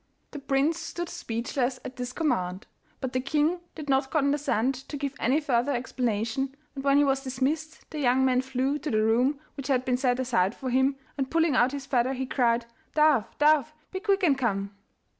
[0.31, 2.65] The prince stood speechless at this command,
[3.01, 7.23] but the king did not condescend to give any further explanation, and when he was
[7.23, 10.95] dismissed the young man flew to the room which had been set aside for him,
[11.19, 13.71] and pulling out his feather, he cried: 'Dove, dove!
[13.91, 14.75] be quick and come.